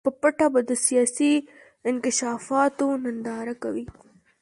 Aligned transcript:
په 0.07 0.11
پټه 0.21 0.47
به 0.53 0.61
د 0.69 0.71
سیاسي 0.85 1.33
انکشافاتو 1.89 2.85
ننداره 3.03 3.55
کوي. 3.63 3.85